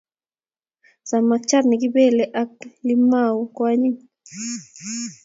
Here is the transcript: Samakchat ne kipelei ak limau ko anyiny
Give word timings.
Samakchat 1.09 1.63
ne 1.67 1.75
kipelei 1.81 2.33
ak 2.41 2.51
limau 2.87 3.37
ko 3.55 3.61
anyiny 3.71 3.97